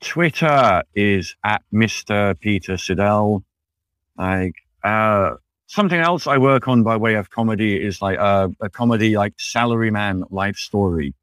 Twitter 0.00 0.82
is 0.94 1.36
at 1.44 1.62
Mr. 1.72 2.38
Peter 2.40 2.76
Sidell. 2.76 3.44
Like, 4.16 4.54
uh, 4.82 5.34
something 5.66 6.00
else 6.00 6.26
I 6.26 6.38
work 6.38 6.68
on 6.68 6.82
by 6.82 6.96
way 6.96 7.14
of 7.14 7.30
comedy 7.30 7.82
is 7.82 8.00
like 8.00 8.18
uh, 8.18 8.48
a 8.60 8.70
comedy 8.70 9.16
like 9.16 9.36
Salaryman 9.36 10.24
life 10.30 10.56
story. 10.56 11.14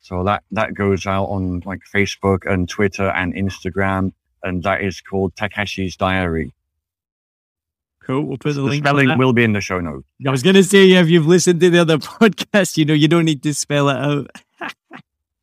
So 0.00 0.24
that, 0.24 0.42
that 0.50 0.74
goes 0.74 1.06
out 1.06 1.26
on 1.26 1.62
like 1.64 1.80
Facebook 1.92 2.50
and 2.50 2.68
Twitter 2.68 3.08
and 3.10 3.34
Instagram 3.34 4.12
and 4.42 4.62
that 4.62 4.82
is 4.82 5.00
called 5.00 5.34
Takeshi's 5.34 5.96
Diary. 5.96 6.52
Cool. 8.08 8.24
We'll 8.24 8.38
put 8.38 8.54
the, 8.54 8.62
The 8.62 8.68
link. 8.68 8.82
spelling 8.84 9.18
will 9.18 9.32
be 9.34 9.44
in 9.44 9.52
the 9.52 9.60
show 9.60 9.80
notes. 9.80 10.06
I 10.26 10.30
was 10.30 10.42
going 10.42 10.56
to 10.56 10.64
say, 10.64 10.90
if 10.92 11.08
you've 11.08 11.26
listened 11.26 11.60
to 11.60 11.68
the 11.70 11.78
other 11.80 11.98
podcast, 11.98 12.76
you 12.78 12.84
know, 12.86 12.94
you 12.94 13.06
don't 13.06 13.26
need 13.26 13.42
to 13.42 13.52
spell 13.54 13.88
it 13.90 13.96
out. 13.96 14.30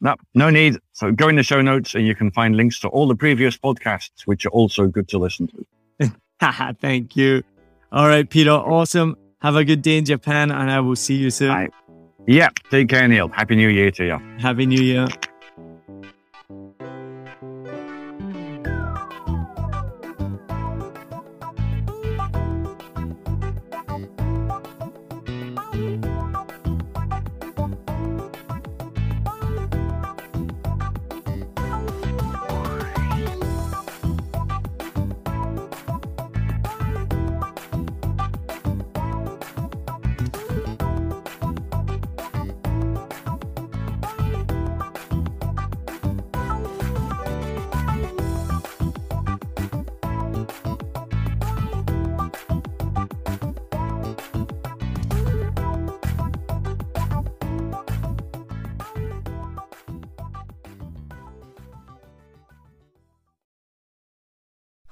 No, 0.01 0.15
no 0.35 0.49
need. 0.51 0.75
So 0.91 1.11
go 1.11 1.29
in 1.29 1.35
the 1.37 1.41
show 1.41 1.61
notes 1.61 1.95
and 1.95 2.05
you 2.05 2.13
can 2.15 2.29
find 2.29 2.55
links 2.55 2.79
to 2.81 2.89
all 2.89 3.07
the 3.07 3.15
previous 3.15 3.57
podcasts, 3.57 4.23
which 4.25 4.45
are 4.45 4.49
also 4.49 4.87
good 4.87 5.07
to 5.07 5.17
listen 5.17 5.47
to. 5.47 6.11
Thank 6.81 7.15
you. 7.15 7.41
All 7.91 8.07
right, 8.07 8.29
Peter. 8.29 8.51
Awesome. 8.51 9.15
Have 9.41 9.55
a 9.55 9.63
good 9.63 9.81
day 9.81 9.97
in 9.97 10.05
Japan, 10.05 10.51
and 10.51 10.69
I 10.69 10.79
will 10.81 10.97
see 10.97 11.15
you 11.15 11.31
soon. 11.31 11.47
Bye. 11.47 11.69
Yeah, 12.27 12.49
take 12.69 12.89
care, 12.89 13.07
Niall. 13.07 13.29
Happy 13.29 13.55
New 13.55 13.69
Year 13.69 13.89
to 13.91 14.05
you. 14.05 14.19
Happy 14.37 14.65
New 14.65 14.81
Year. 14.83 15.07